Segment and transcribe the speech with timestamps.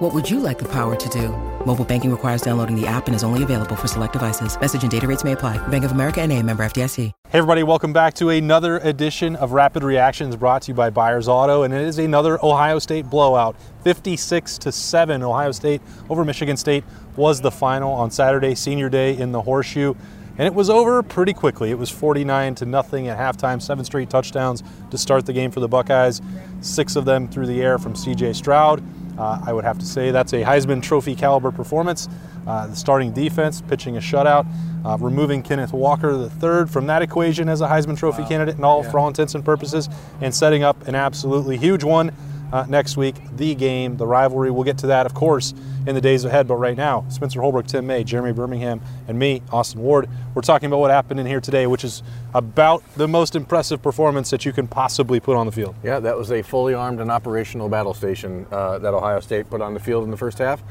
[0.00, 1.28] What would you like the power to do?
[1.66, 4.58] Mobile banking requires downloading the app and is only available for select devices.
[4.58, 5.58] Message and data rates may apply.
[5.68, 7.12] Bank of America and a member FDIC.
[7.28, 11.28] Hey everybody, welcome back to another edition of Rapid Reactions brought to you by Byers
[11.28, 13.56] Auto, and it is another Ohio State blowout.
[13.84, 16.82] 56 to 7 Ohio State over Michigan State
[17.14, 19.92] was the final on Saturday, senior day in the Horseshoe.
[20.38, 21.70] And it was over pretty quickly.
[21.70, 25.60] It was 49 to nothing at halftime, seven straight touchdowns to start the game for
[25.60, 26.22] the Buckeyes,
[26.62, 28.82] six of them through the air from CJ Stroud.
[29.20, 32.08] Uh, I would have to say that's a Heisman Trophy caliber performance.
[32.46, 34.46] Uh, the starting defense pitching a shutout,
[34.84, 36.10] uh, removing Kenneth Walker
[36.42, 38.28] III from that equation as a Heisman Trophy wow.
[38.28, 38.90] candidate and all yeah.
[38.90, 39.90] for all intents and purposes,
[40.22, 42.10] and setting up an absolutely huge one
[42.52, 43.16] uh, next week.
[43.36, 44.50] The game, the rivalry.
[44.50, 45.54] We'll get to that, of course,
[45.86, 46.48] in the days ahead.
[46.48, 50.66] But right now, Spencer Holbrook, Tim May, Jeremy Birmingham, and me, Austin Ward, we're talking
[50.66, 52.02] about what happened in here today, which is
[52.34, 55.74] about the most impressive performance that you can possibly put on the field.
[55.82, 59.60] Yeah, that was a fully armed and operational battle station uh, that Ohio State put
[59.60, 60.62] on the field in the first half.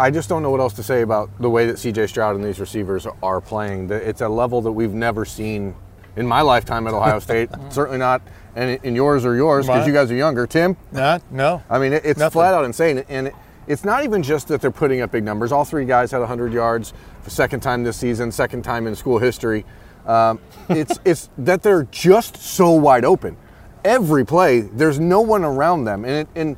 [0.00, 2.44] I just don't know what else to say about the way that CJ Stroud and
[2.44, 3.90] these receivers are playing.
[3.90, 5.74] It's a level that we've never seen
[6.14, 7.50] in my lifetime at Ohio State.
[7.70, 8.22] Certainly not
[8.58, 10.44] and in yours are yours because you guys are younger.
[10.44, 10.76] Tim?
[10.90, 11.62] Nah, no.
[11.70, 12.30] I mean, it's Nothing.
[12.32, 13.04] flat out insane.
[13.08, 13.30] And
[13.68, 15.52] it's not even just that they're putting up big numbers.
[15.52, 16.92] All three guys had 100 yards
[17.22, 19.64] for second time this season, second time in school history.
[20.06, 23.36] Um, it's, it's that they're just so wide open.
[23.84, 26.04] Every play, there's no one around them.
[26.04, 26.56] And, it, and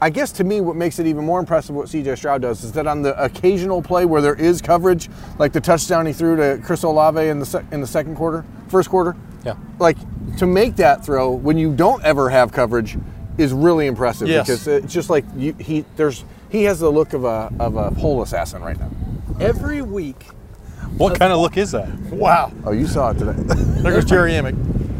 [0.00, 2.72] I guess to me, what makes it even more impressive what CJ Stroud does is
[2.72, 6.62] that on the occasional play where there is coverage, like the touchdown he threw to
[6.64, 9.14] Chris Olave in the, in the second quarter, first quarter,
[9.44, 9.54] yeah.
[9.78, 9.98] like
[10.36, 12.96] to make that throw when you don't ever have coverage
[13.38, 14.46] is really impressive yes.
[14.46, 17.90] because it's just like you, he there's he has the look of a of a
[17.92, 18.90] pole assassin right now.
[19.40, 20.28] Every week.
[20.96, 21.90] What kind of look is that?
[22.10, 22.52] Wow.
[22.64, 23.34] Oh, you saw it today.
[23.82, 24.54] there goes Jerry Emick.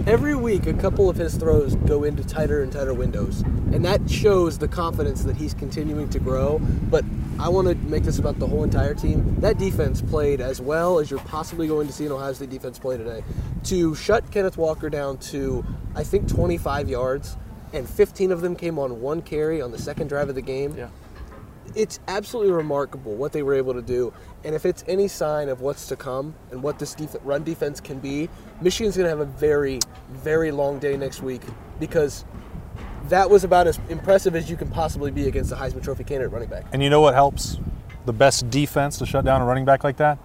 [0.07, 4.09] Every week, a couple of his throws go into tighter and tighter windows, and that
[4.11, 6.59] shows the confidence that he's continuing to grow.
[6.59, 7.05] But
[7.39, 9.37] I want to make this about the whole entire team.
[9.41, 12.79] That defense played as well as you're possibly going to see an Ohio State defense
[12.79, 13.23] play today.
[13.65, 15.65] To shut Kenneth Walker down to,
[15.95, 17.37] I think, 25 yards,
[17.75, 20.77] and 15 of them came on one carry on the second drive of the game.
[20.77, 20.89] Yeah
[21.75, 24.13] it's absolutely remarkable what they were able to do.
[24.45, 27.81] And if it's any sign of what's to come and what this def- run defense
[27.81, 28.29] can be,
[28.61, 29.81] Michigan's going to have a very,
[30.11, 31.43] very long day next week
[31.81, 32.25] because
[33.09, 36.33] that was about as impressive as you can possibly be against a Heisman Trophy candidate
[36.33, 36.65] running back.
[36.73, 37.59] And you know what helps
[38.05, 40.19] the best defense to shut down a running back like that?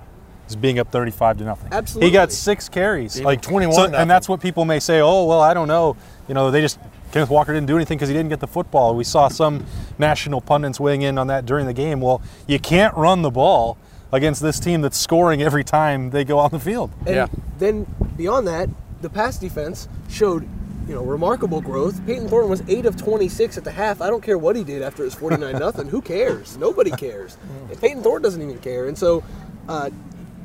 [0.47, 1.69] Is being up 35 to nothing.
[1.71, 2.09] Absolutely.
[2.09, 3.15] He got six carries.
[3.15, 5.95] Even like 21 so, And that's what people may say, oh, well, I don't know.
[6.27, 6.77] You know, they just
[7.11, 8.95] Kenneth Walker didn't do anything because he didn't get the football.
[8.95, 9.65] We saw some
[9.97, 12.01] national pundits weighing in on that during the game.
[12.01, 13.77] Well, you can't run the ball
[14.11, 16.91] against this team that's scoring every time they go on the field.
[17.05, 17.27] And yeah.
[17.57, 17.85] then
[18.17, 18.69] beyond that,
[19.01, 20.47] the pass defense showed
[20.87, 22.05] you know, remarkable growth.
[22.05, 24.01] Payton Thorne was eight of 26 at the half.
[24.01, 25.87] I don't care what he did after his 49 nothing.
[25.87, 26.57] Who cares?
[26.57, 27.37] Nobody cares.
[27.81, 28.87] Payton Thorne doesn't even care.
[28.87, 29.23] And so,
[29.67, 29.89] uh,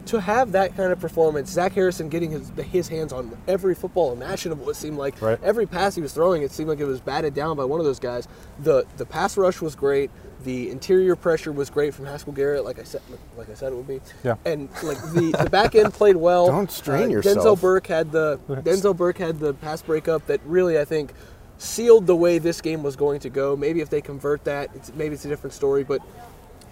[0.06, 4.12] to have that kind of performance, Zach Harrison getting his his hands on every football
[4.12, 5.38] imaginable, it seemed like right.
[5.42, 7.86] every pass he was throwing, it seemed like it was batted down by one of
[7.86, 8.28] those guys.
[8.60, 10.10] The the pass rush was great.
[10.44, 13.02] The interior pressure was great from Haskell Garrett, like I said,
[13.36, 14.00] like I said it would be.
[14.22, 14.36] Yeah.
[14.44, 16.46] And like the, the back end played well.
[16.56, 17.38] Don't strain uh, yourself.
[17.38, 21.12] Denzel Burke had the Denzel Burke had the pass breakup that really I think
[21.58, 23.56] sealed the way this game was going to go.
[23.56, 25.84] Maybe if they convert that, it's, maybe it's a different story.
[25.84, 26.02] But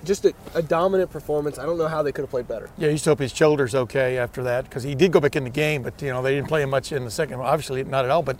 [0.04, 1.58] just a, a, dominant performance.
[1.58, 2.70] I don't know how they could have played better.
[2.78, 5.44] Yeah, you just hope his shoulder's okay after that because he did go back in
[5.44, 7.40] the game, but you know they didn't play him much in the second.
[7.40, 8.22] Obviously, not at all.
[8.22, 8.36] But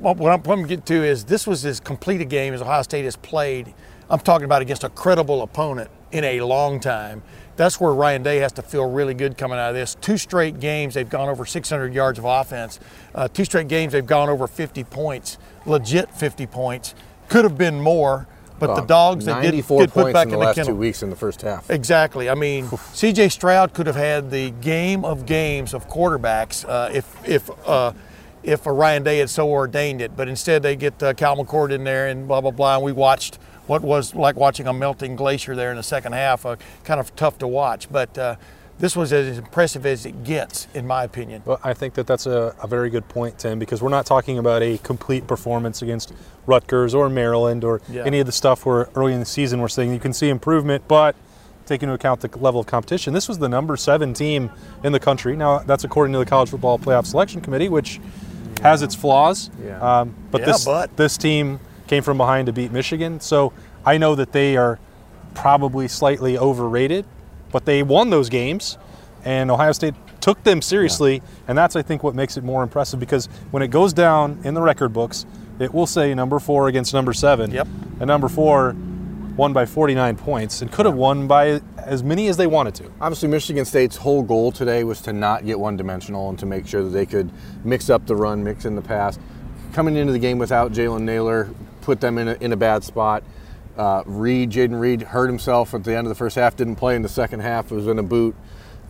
[0.00, 2.82] what I'm, going to get to is this was as complete a game as Ohio
[2.82, 3.72] State has played.
[4.08, 7.22] I'm talking about against a credible opponent in a long time.
[7.56, 9.94] That's where Ryan Day has to feel really good coming out of this.
[9.96, 12.80] Two straight games they've gone over 600 yards of offense.
[13.14, 16.94] Uh, two straight games they've gone over 50 points, legit 50 points.
[17.28, 18.26] Could have been more.
[18.66, 20.72] But the dogs that did get put back in the, the last kennel.
[20.72, 21.70] two weeks in the first half.
[21.70, 22.28] Exactly.
[22.30, 23.28] I mean, C.J.
[23.28, 27.92] Stroud could have had the game of games of quarterbacks uh, if if uh,
[28.42, 30.16] if Ryan Day had so ordained it.
[30.16, 32.76] But instead, they get uh, Kyle McCord in there and blah blah blah.
[32.76, 36.44] And we watched what was like watching a melting glacier there in the second half.
[36.46, 38.36] Uh, kind of tough to watch, but uh,
[38.82, 41.40] this was as impressive as it gets, in my opinion.
[41.44, 44.38] Well, I think that that's a, a, very good point, Tim, because we're not talking
[44.38, 46.12] about a complete performance against
[46.46, 48.02] Rutgers or Maryland or yeah.
[48.04, 50.82] any of the stuff where early in the season we're saying you can see improvement,
[50.88, 51.14] but
[51.64, 53.14] take into account the level of competition.
[53.14, 54.50] This was the number seven team
[54.82, 55.36] in the country.
[55.36, 58.00] Now, that's according to the College Football Playoff Selection Committee, which
[58.62, 59.48] has its flaws.
[59.64, 59.78] Yeah.
[59.78, 63.52] Um, but Yeah, this but- this team came from behind to beat Michigan, so
[63.86, 64.80] I know that they are
[65.34, 67.04] probably slightly overrated,
[67.52, 68.78] but they won those games,
[69.24, 72.98] and Ohio State took them seriously, and that's I think what makes it more impressive
[72.98, 75.26] because when it goes down in the record books,
[75.58, 77.50] it will say number four against number seven.
[77.50, 77.68] Yep.
[78.00, 78.74] And number four
[79.36, 82.90] won by 49 points and could have won by as many as they wanted to.
[83.00, 86.66] Obviously, Michigan State's whole goal today was to not get one dimensional and to make
[86.66, 87.30] sure that they could
[87.64, 89.18] mix up the run, mix in the pass.
[89.72, 91.50] Coming into the game without Jalen Nailor
[91.80, 93.22] put them in a, in a bad spot.
[93.76, 96.94] Uh, Reed, Jayden Reed hurt himself at the end of the first half, didn't play
[96.94, 98.34] in the second half, was in a boot.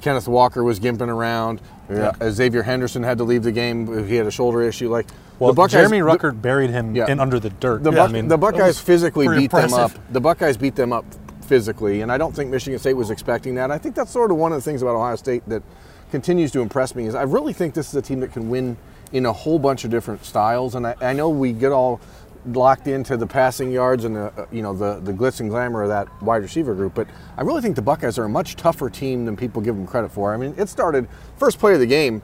[0.01, 1.61] Kenneth Walker was gimping around.
[1.89, 4.09] Uh, Xavier Henderson had to leave the game.
[4.09, 4.89] He had a shoulder issue.
[4.91, 5.07] Like
[5.39, 7.09] Well, the Buckeyes, Jeremy the- Ruckert buried him Yeah.
[7.09, 7.85] in under the dirt.
[7.85, 9.93] the, I mean, the Buckeyes physically beat them up.
[10.11, 11.05] The Buckeyes beat them up
[11.43, 13.71] physically, and I don't think Michigan State was expecting that.
[13.71, 15.63] I think that's sort of one of the things about Ohio State that
[16.11, 18.77] continues to impress me is I really think this is a team that can win
[19.13, 20.75] in a whole bunch of different styles.
[20.75, 22.01] And I, I know we get all
[22.47, 25.83] locked into the passing yards and the uh, you know the the glitz and glamour
[25.83, 27.07] of that wide receiver group, but
[27.37, 30.11] I really think the Buckeyes are a much tougher team than people give them credit
[30.11, 30.35] for.
[30.35, 32.23] I mean, it started first play of the game.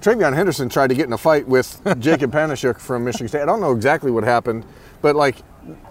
[0.00, 3.42] TreVeyon Henderson tried to get in a fight with Jacob Panasiuk from Michigan State.
[3.42, 4.64] I don't know exactly what happened,
[5.00, 5.36] but like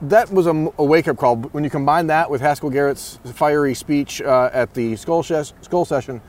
[0.01, 1.37] that was a, a wake-up call.
[1.37, 6.21] When you combine that with Haskell Garrett's fiery speech uh, at the ses- skull session,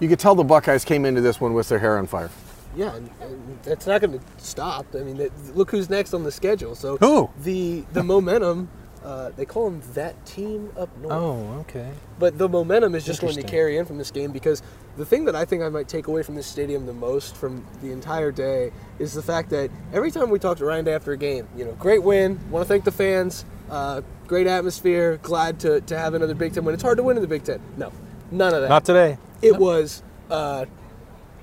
[0.00, 2.30] you could tell the Buckeyes came into this one with their hair on fire.
[2.76, 4.86] Yeah, and, and that's not going to stop.
[4.94, 6.74] I mean, that, look who's next on the schedule.
[6.74, 7.30] So Who?
[7.42, 8.68] the the momentum.
[9.04, 11.12] Uh, they call them that team up north.
[11.12, 11.92] oh, okay.
[12.18, 14.64] But the momentum is just going to carry in from this game because
[14.96, 17.64] the thing that I think I might take away from this stadium the most from
[17.82, 21.12] the entire day is the fact that every time we talk to Ryan Day after
[21.12, 25.60] a game, you know, great win, want to thank the fans, uh, great atmosphere, glad
[25.60, 26.74] to, to have another Big Ten win.
[26.74, 27.60] It's hard to win in the Big Ten.
[27.76, 27.92] No,
[28.32, 28.68] none of that.
[28.68, 29.18] Not today.
[29.40, 30.64] It was uh,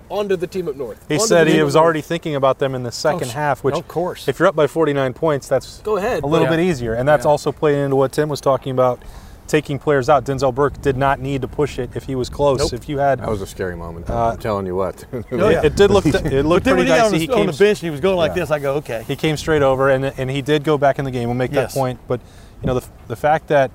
[0.10, 1.04] onto the team up north.
[1.08, 1.84] He said he was up north.
[1.86, 4.28] already thinking about them in the second s- half, which, of course.
[4.28, 6.94] if you're up by 49 points, that's Go ahead, a little but- bit easier.
[6.94, 7.32] And that's Yeah.
[7.32, 9.00] also playing into what Tim was talking about,
[9.48, 10.24] taking players out.
[10.24, 12.60] Denzel Burke did not need to push it if he was close.
[12.60, 12.74] Nope.
[12.74, 14.10] If you had, That was a scary moment.
[14.10, 15.04] Uh, I'm telling you what.
[15.32, 15.62] Oh, yeah.
[15.66, 17.28] it did look, it But looked then pretty when he on dicey.
[17.28, 18.36] the, He on the bench and he was going like Yeah.
[18.44, 19.04] this, I go, okay.
[19.08, 21.28] he came straight over, and and he did go back in the game.
[21.28, 21.74] We'll make Yes.
[21.74, 22.00] that point.
[22.08, 22.22] But
[22.62, 23.70] you know the the fact that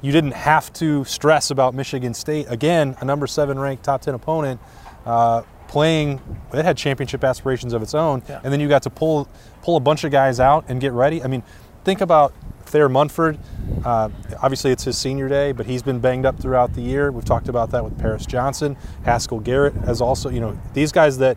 [0.00, 4.14] you didn't have to stress about Michigan State again, a number seven ranked top ten
[4.14, 4.60] opponent.
[5.04, 6.20] Uh, Playing,
[6.52, 8.40] it had championship aspirations of its own, Yeah.
[8.42, 9.28] and then you got to pull
[9.62, 11.22] pull a bunch of guys out and get ready.
[11.22, 11.42] I mean,
[11.84, 12.32] think about
[12.64, 13.38] Thayer Munford.
[13.84, 14.08] Uh,
[14.42, 17.10] obviously, it's his senior day, but he's been banged up throughout the year.
[17.12, 18.76] We've talked about that with Paris Johnson.
[19.04, 21.36] Haskell Garrett has also, you know, these guys that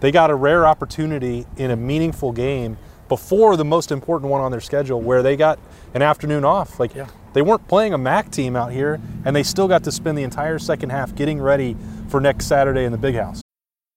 [0.00, 2.76] they got a rare opportunity in a meaningful game
[3.08, 5.58] before the most important one on their schedule where they got
[5.94, 6.78] an afternoon off.
[6.78, 7.06] Like Yeah.
[7.32, 10.22] they weren't playing a MAC team out here and they still got to spend the
[10.24, 11.76] entire second half getting ready
[12.08, 13.40] for next Saturday in the big house.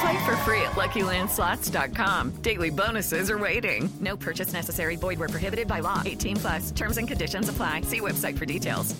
[0.00, 2.30] Play for free at LuckyLandSlots.com.
[2.42, 3.92] Daily bonuses are waiting.
[4.00, 4.96] No purchase necessary.
[4.96, 6.00] Void where prohibited by law.
[6.04, 6.70] 18 plus.
[6.70, 7.82] Terms and conditions apply.
[7.82, 8.94] See website for details.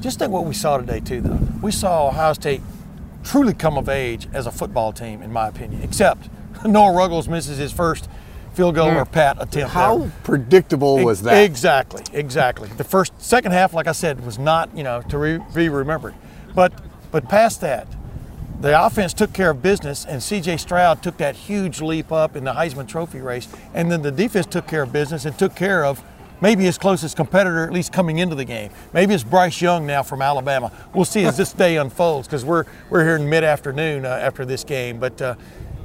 [0.00, 1.38] Just think what we saw today, too, though.
[1.62, 2.60] We saw Ohio State
[3.24, 6.28] truly come of age as a football team, in my opinion, except
[6.64, 8.08] Noah Ruggles misses his first
[8.52, 9.12] field goal or hmm.
[9.12, 9.72] pat attempt.
[9.72, 10.12] How there.
[10.24, 11.44] predictable was that?
[11.44, 12.68] Exactly, exactly.
[12.70, 16.14] The first, second half, like I said, was not, you know, to re- be remembered.
[16.54, 16.72] But,
[17.10, 17.86] but past that,
[18.60, 20.56] the offense took care of business, and C.J.
[20.58, 24.46] Stroud took that huge leap up in the Heisman Trophy race, and then the defense
[24.46, 26.02] took care of business and took care of
[26.40, 28.70] maybe his closest competitor, at least coming into the game.
[28.92, 30.70] Maybe it's Bryce Young now from Alabama.
[30.94, 34.64] We'll see as this day unfolds, because we're we're here in mid-afternoon uh, after this
[34.64, 35.20] game, but.
[35.20, 35.34] Uh,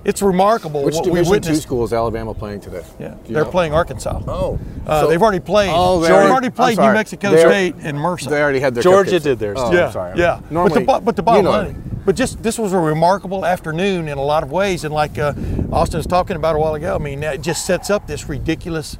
[0.03, 1.61] it's remarkable Which what we Division two witnessed.
[1.61, 2.83] school is Alabama playing today?
[2.99, 3.51] Yeah, they're know?
[3.51, 4.19] playing Arkansas.
[4.27, 5.69] Oh, Uh, so- they've already played.
[5.71, 6.91] Oh, they they've already- already played New.
[6.91, 8.31] Mexico They- State and Mercer.
[8.31, 9.21] They already had their Georgia cupcakes.
[9.21, 10.13] did theirs, Oh, yeah, I'm sorry.
[10.19, 10.39] yeah.
[10.49, 14.07] but the but the bottom you know line, but just this was a remarkable afternoon
[14.07, 15.33] in a lot of ways, and like uh,
[15.71, 18.97] Austin was talking about a while ago, I mean, that just sets up this ridiculous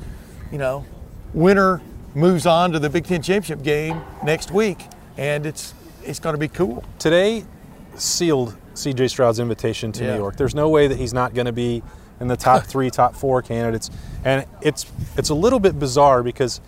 [0.52, 0.86] you know,
[1.34, 1.82] winner
[2.14, 4.80] moves on to the Big Ten championship game next week,
[5.18, 6.84] and it's it's going to be cool.
[7.00, 7.46] Today
[7.96, 9.08] sealed C.J.
[9.10, 10.12] Stroud's invitation to Yeah.
[10.14, 10.36] New York.
[10.38, 11.84] There's no way that he's not going to be
[12.20, 13.90] in the top three, top four candidates,
[14.26, 14.86] and it's
[15.18, 16.60] it's a little bit bizarre because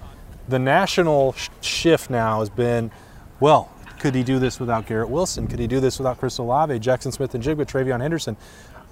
[0.47, 2.91] the national sh- shift now has been,
[3.39, 3.69] well,
[4.03, 5.47] could he do this without Garrett Wilson?
[5.47, 8.35] Could he do this without Chris Olave, Jackson Smith and Jigba, TreVeyon Henderson?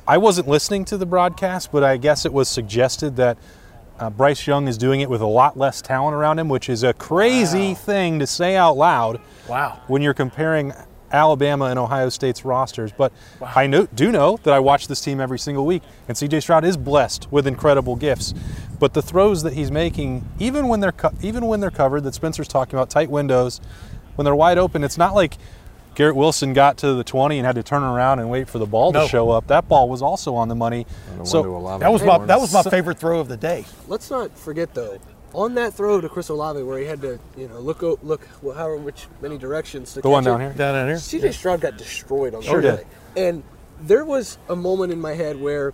[0.07, 3.37] I wasn't listening to the broadcast, but I guess it was suggested that
[3.99, 6.83] uh, Bryce Young is doing it with a lot less talent around him, which is
[6.83, 9.81] a crazy thing to say out loud Wow.
[9.87, 10.71] when you're comparing
[11.11, 12.93] Alabama and Ohio State's rosters.
[12.93, 16.41] But I know, do know that I watch this team every single week, and CJ
[16.41, 18.33] Stroud is blessed with incredible gifts.
[18.79, 22.47] But the throws that he's making, even when they're even when they're covered, that Spencer's
[22.47, 23.59] talking about tight windows,
[24.21, 25.35] when they're wide open, it's not like
[25.95, 28.67] Garrett Wilson got to the 20 and had to turn around and wait for the
[28.67, 29.01] ball No.
[29.01, 29.47] to show up.
[29.47, 30.85] That ball was also on the money.
[31.23, 31.41] So
[31.79, 33.65] That was my that was my favorite throw of the day.
[33.87, 34.99] Let's not forget though,
[35.33, 38.27] on that throw to Chris Olave where he had to, you know, look o- look
[38.43, 40.43] well, however which many directions to The one down it.
[40.45, 40.53] here?
[40.53, 40.97] Down in here.
[40.97, 42.75] CJ Stroud got destroyed on that Sure did.
[43.15, 43.27] play.
[43.27, 43.41] And
[43.81, 45.73] there was a moment in my head where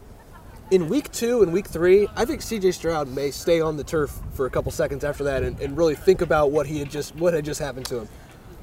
[0.72, 4.18] in week two and week three, I think CJ Stroud may stay on the turf
[4.32, 7.14] for a couple seconds after that and, and really think about what he had just
[7.18, 8.10] what had just happened to him.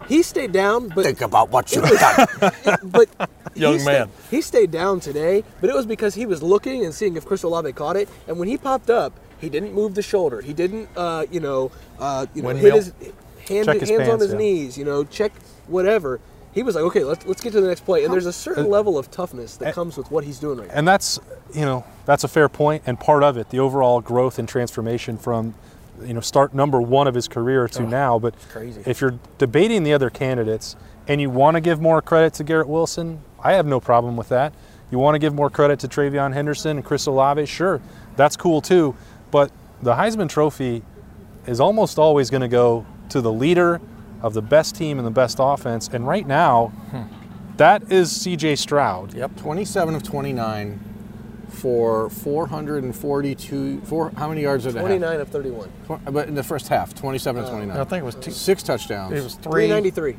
[0.09, 3.09] He stayed down, but Think about what you it was- it- but
[3.55, 4.09] Young he stayed- man.
[4.31, 7.43] he stayed down today, but it was because he was looking and seeing if Chris
[7.43, 8.09] Olave caught it.
[8.29, 10.41] And when he popped up, he didn't move the shoulder.
[10.41, 12.93] He didn't, uh, you know, uh, you know, hit his
[13.49, 14.39] hand, his hands on his yeah.
[14.39, 14.79] knees.
[14.79, 15.33] You know, check
[15.67, 16.21] whatever.
[16.53, 18.05] He was like, okay, let's let's get to the next play.
[18.05, 20.75] And there's a certain level of toughness that comes with what he's doing right now.
[20.75, 21.19] and that's
[21.53, 25.17] you know that's a fair point and part of it the overall growth and transformation
[25.19, 25.55] from
[26.03, 28.35] you know start number one of his career to now but
[28.87, 32.69] if you're debating the other candidates and you want to give more credit to garrett
[32.69, 34.55] wilson i have no problem with that.
[34.91, 37.81] You want to give more credit to TreVeyon henderson and chris olave sure
[38.17, 38.95] that's cool too
[39.31, 39.51] but
[39.83, 40.83] the heisman trophy
[41.47, 43.81] is almost always going to go to the leader
[44.23, 47.03] of the best team and the best offense and right now hmm.
[47.57, 49.15] that is cj stroud.
[49.15, 49.37] Yep.
[49.37, 50.94] 27 of 29
[51.49, 53.81] for 442.
[53.83, 54.87] Four, how many yards did it have?
[54.87, 55.71] 29 of 31.
[56.11, 57.77] But in the first half, 27 of uh, 29.
[57.77, 58.31] I think it was two.
[58.31, 59.13] Six touchdowns.
[59.13, 59.67] It was three.
[59.69, 60.17] 393.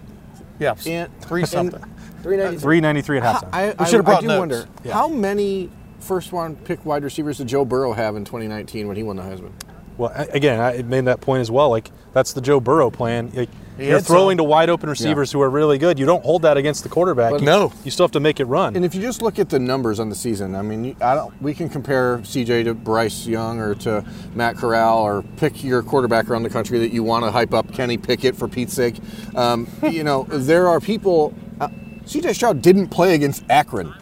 [0.59, 1.81] Yeah, And- three and- something.
[2.23, 2.59] 393.
[2.61, 4.39] 393 at halftime I, I, should've brought I do notes.
[4.39, 4.93] wonder Yeah.
[4.93, 9.03] how many first round pick wide receivers did Joe Burrow have in 2019 when he
[9.03, 9.51] won the Heisman?
[9.97, 11.69] Well, again, I made that point as well.
[11.69, 13.31] Like that's the Joe Burrow plan.
[13.35, 14.45] Like, He you're throwing some.
[14.45, 15.99] to wide open receivers who are really good.
[15.99, 17.31] You don't hold that against the quarterback.
[17.31, 17.73] But you, no.
[17.83, 18.75] you still have to make it run.
[18.75, 21.39] And if you just look at the numbers on the season, I mean, I don't,
[21.41, 26.29] we can compare CJ to Bryce Young or to Matt Corral or pick your quarterback
[26.29, 28.95] around the country that you want to hype up, Kenny Pickett for Pete's sake.
[29.35, 31.33] Um, you know, there are people.
[31.59, 31.67] Uh,
[32.05, 33.93] CJ Stroud didn't play against Akron.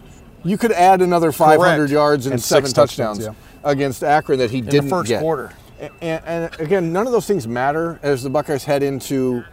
[0.43, 1.91] You could add another 500 Correct.
[1.91, 5.21] yards and, And seven six touchdowns, touchdowns, against Akron that he the didn't first get.
[5.21, 5.53] quarter.
[6.01, 9.43] And, and again, none of those things matter as the Buckeyes head into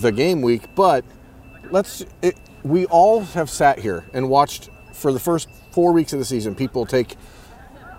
[0.00, 0.74] the game week.
[0.74, 1.04] But
[1.70, 2.04] let's.
[2.22, 6.24] It, we all have sat here and watched for the first four weeks of the
[6.24, 6.54] season.
[6.54, 7.16] People take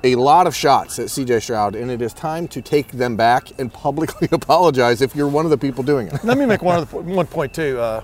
[0.04, 3.48] a lot of shots at CJ Stroud, and it is time to take them back
[3.60, 6.24] and publicly apologize if you're one of the people doing it.
[6.24, 7.80] Let me make one other one point too.
[7.80, 8.04] Uh,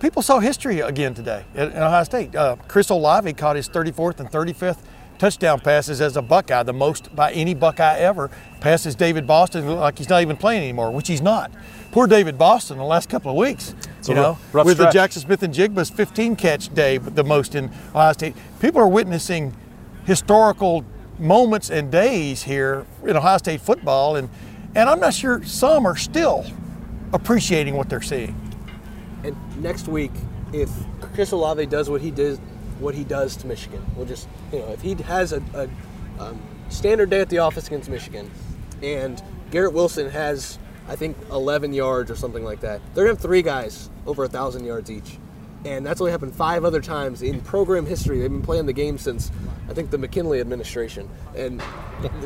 [0.00, 2.34] people saw history again today at Ohio State.
[2.34, 4.78] Uh, Chris Olave caught his 34th and 35th
[5.18, 8.30] touchdown passes as a Buckeye, the most by any Buckeye ever.
[8.60, 11.50] Passes David Boston like he's not even playing anymore, which he's not.
[11.92, 13.74] Poor David Boston the last couple of weeks.
[14.04, 14.86] a you know, rough- rough with the.
[14.86, 18.36] Jaxon Smith-Njigba's 15 catch day, the most in Ohio State.
[18.60, 19.54] People are witnessing
[20.04, 20.84] historical
[21.18, 24.28] moments and days here in Ohio State football, and
[24.74, 26.44] and I'm not sure some are still
[27.12, 28.38] appreciating what they're seeing.
[29.24, 30.12] And next week,
[30.52, 30.70] if
[31.00, 32.38] Chris Olave does what he did,
[32.78, 35.68] what he does to Michigan, we'll just you know if he has a, a
[36.22, 38.30] um, standard day at the office against Michigan,
[38.82, 43.22] and Garrett Wilson has I think 11 yards or something like that, they're gonna have
[43.22, 45.18] three guys over a thousand yards each,
[45.64, 48.20] and that's only happened five other times in program history.
[48.20, 49.30] They've been playing the game since
[49.68, 51.62] I think the McKinley administration, and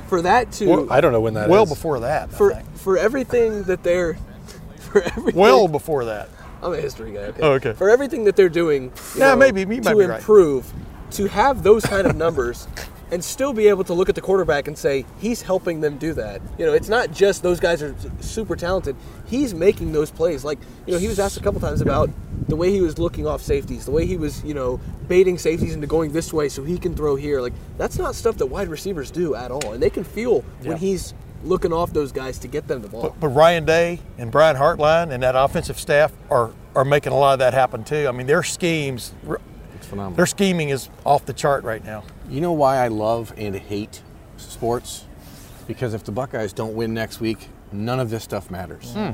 [0.09, 2.30] for that to I don't know when that well before that.
[2.33, 4.14] For for everything that they're
[4.78, 6.28] for everything well before that.
[6.62, 7.21] I'm a history guy.
[7.21, 7.40] Okay.
[7.43, 7.73] Oh, okay.
[7.73, 10.19] For everything that they're doing, Yeah, know, maybe- might to be right.
[10.19, 10.73] improve,
[11.12, 12.67] to have those kind of numbers,
[13.12, 16.12] and still be able to look at the quarterback and say he's helping them do
[16.14, 16.40] that.
[16.59, 18.95] You know, it's not just those guys are super talented.
[19.26, 20.45] He's making those plays.
[20.45, 22.09] Like you know, he was asked a couple times about
[22.49, 25.75] the way he was looking off safeties, the way he was you know baiting safeties
[25.75, 27.40] into going this way so he can throw here.
[27.40, 30.69] Like that's not stuff that wide receivers do at all, and they can feel Yeah.
[30.69, 33.02] when he's looking off those guys to get them the ball.
[33.02, 37.18] But, but Ryan Day and Brian Hartline and that offensive staff are are making a
[37.18, 38.06] lot of that happen too.
[38.09, 39.12] I mean, their schemes,
[39.75, 40.16] It's phenomenal.
[40.16, 42.04] their scheming is off the chart right now.
[42.28, 44.02] You know why I love and hate
[44.37, 45.04] sports?
[45.66, 48.92] because if the Buckeyes don't win next week, none of this stuff matters.
[48.92, 49.11] Hmm.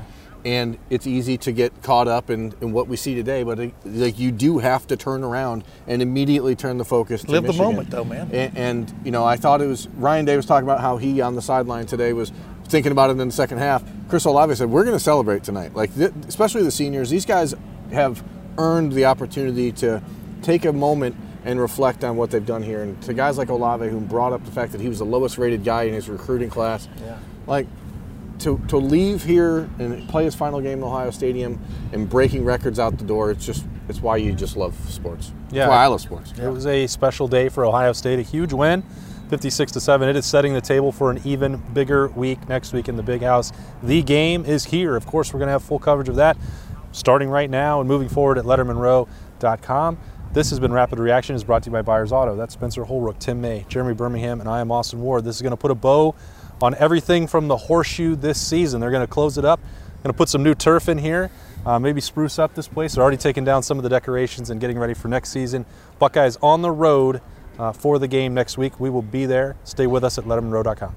[0.47, 3.75] And it's easy to get caught up in, in what we see today, but it,
[3.85, 7.53] like you do have to turn around and immediately turn the focus to Live the
[7.53, 8.31] moment, though, man.
[8.33, 11.21] And, and you know, I thought it was Ryan Day was talking about how he
[11.21, 12.31] on the sideline today was
[12.67, 13.83] thinking about it in the second half.
[14.09, 17.11] Chris Olave said, "We're going to celebrate tonight, like th- especially the seniors.
[17.11, 17.53] These guys
[17.93, 18.23] have
[18.57, 20.00] earned the opportunity to
[20.43, 23.88] take a moment." And reflect on what they've done here, and to guys like Olave,
[23.88, 26.50] who brought up the fact that he was the lowest rated guy in his recruiting
[26.50, 27.19] class, Yeah.
[27.47, 27.69] like
[28.40, 31.61] to, to leave here and play his final game in Ohio Stadium
[31.93, 35.33] and breaking records out the door, it's just it's why you just love sports.
[35.50, 35.64] Yeah.
[35.64, 36.33] It's why I love sports.
[36.38, 38.83] It was a special day for Ohio State, a huge win,
[39.31, 40.09] 56 to 7.
[40.09, 43.23] It is setting the table for an even bigger week next week in the Big
[43.23, 43.52] House.
[43.83, 44.97] The game is here.
[44.97, 46.37] Of course, we're going to have full coverage of that
[46.93, 49.99] starting right now and moving forward at lettermanrow.com.
[50.33, 52.37] This has been Rapid Reaction is brought to you by Byers Auto.
[52.37, 55.25] That's Spencer Holbrook, Tim May, Jeremy Birmingham, and I am Austin Ward.
[55.25, 56.14] This is going to put a bow
[56.60, 58.80] on everything from the horseshoe this season.
[58.80, 59.60] They're going to close it up,
[60.02, 61.30] going to put some new turf in here,
[61.64, 62.94] uh, maybe spruce up this place.
[62.94, 65.66] They're already taking down some of the decorations and getting ready for next season.
[65.98, 67.20] Buckeyes on the road
[67.58, 68.78] uh, for the game next week.
[68.80, 69.56] We will be there.
[69.64, 70.94] Stay with us at lettermanrow.com.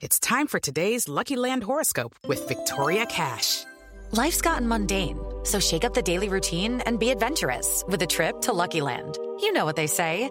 [0.00, 3.64] It's time for today's Lucky Land horoscope with Victoria Cash.
[4.12, 8.40] Life's gotten mundane, so shake up the daily routine and be adventurous with a trip
[8.40, 9.18] to Lucky Land.
[9.40, 10.30] You know what they say